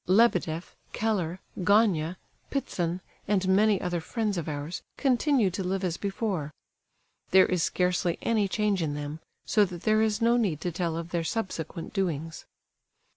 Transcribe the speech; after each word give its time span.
Lebedeff, 0.07 0.75
Keller, 0.93 1.39
Gania, 1.63 2.17
Ptitsin, 2.49 3.01
and 3.27 3.47
many 3.47 3.79
other 3.79 4.01
friends 4.01 4.35
of 4.35 4.49
ours 4.49 4.81
continue 4.97 5.51
to 5.51 5.63
live 5.63 5.83
as 5.83 5.97
before. 5.97 6.49
There 7.29 7.45
is 7.45 7.61
scarcely 7.61 8.17
any 8.23 8.47
change 8.47 8.81
in 8.81 8.95
them, 8.95 9.19
so 9.45 9.63
that 9.65 9.83
there 9.83 10.01
is 10.01 10.19
no 10.19 10.37
need 10.37 10.59
to 10.61 10.71
tell 10.71 10.97
of 10.97 11.09
their 11.11 11.23
subsequent 11.23 11.93
doings. 11.93 12.45